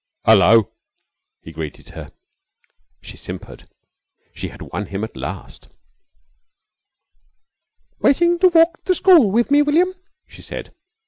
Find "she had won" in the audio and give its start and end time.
4.33-4.87